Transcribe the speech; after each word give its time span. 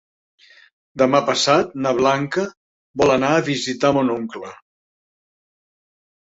Demà 1.01 1.19
passat 1.27 1.75
na 1.85 1.91
Blanca 1.99 2.45
vol 3.03 3.13
anar 3.17 3.29
a 3.35 3.45
visitar 3.51 3.93
mon 3.99 4.11
oncle. 4.15 4.51